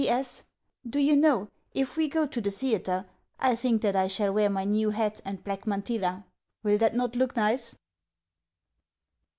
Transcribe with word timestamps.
P.S. 0.03 0.43
Do 0.89 0.97
you 0.97 1.15
know, 1.15 1.47
if 1.75 1.95
we 1.95 2.07
go 2.07 2.25
to 2.25 2.41
the 2.41 2.49
theatre, 2.49 3.05
I 3.39 3.53
think 3.53 3.83
that 3.83 3.95
I 3.95 4.07
shall 4.07 4.33
wear 4.33 4.49
my 4.49 4.63
new 4.63 4.89
hat 4.89 5.21
and 5.23 5.43
black 5.43 5.67
mantilla. 5.67 6.25
Will 6.63 6.79
that 6.79 6.95
not 6.95 7.15
look 7.15 7.35
nice? 7.35 7.77